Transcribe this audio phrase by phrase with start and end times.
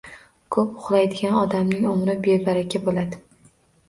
[0.55, 3.21] Ko‘p uxlaydigan odamning umri bebaraka bo‘ladi.